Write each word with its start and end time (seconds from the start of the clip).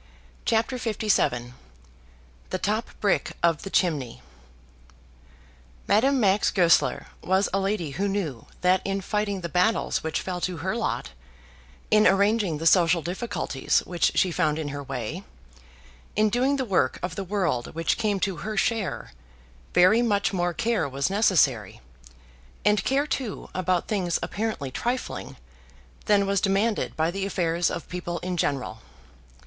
CHAPTER 0.45 0.77
LVII 0.77 1.53
The 2.49 2.57
Top 2.57 2.89
Brick 2.99 3.33
of 3.43 3.61
the 3.61 3.69
Chimney 3.69 4.23
Madame 5.87 6.19
Max 6.19 6.49
Goesler 6.49 7.05
was 7.23 7.49
a 7.53 7.59
lady 7.59 7.91
who 7.91 8.07
knew 8.07 8.47
that 8.61 8.81
in 8.83 9.01
fighting 9.01 9.41
the 9.41 9.47
battles 9.47 10.01
which 10.01 10.19
fell 10.21 10.41
to 10.41 10.57
her 10.65 10.75
lot, 10.75 11.11
in 11.91 12.07
arranging 12.07 12.57
the 12.57 12.65
social 12.65 13.03
difficulties 13.03 13.81
which 13.85 14.13
she 14.15 14.31
found 14.31 14.57
in 14.57 14.69
her 14.69 14.81
way, 14.81 15.23
in 16.15 16.29
doing 16.31 16.55
the 16.55 16.65
work 16.65 16.97
of 17.03 17.13
the 17.13 17.23
world 17.23 17.75
which 17.75 17.99
came 17.99 18.19
to 18.21 18.37
her 18.37 18.57
share, 18.57 19.11
very 19.75 20.01
much 20.01 20.33
more 20.33 20.51
care 20.51 20.89
was 20.89 21.11
necessary, 21.11 21.79
and 22.65 22.83
care 22.83 23.05
too 23.05 23.51
about 23.53 23.87
things 23.87 24.17
apparently 24.23 24.71
trifling, 24.71 25.35
than 26.05 26.25
was 26.25 26.41
demanded 26.41 26.97
by 26.97 27.11
the 27.11 27.23
affairs 27.23 27.69
of 27.69 27.87
people 27.87 28.17
in 28.21 28.35
general. 28.35 28.79